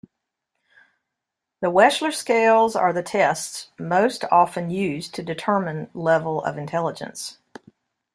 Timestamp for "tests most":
3.03-4.23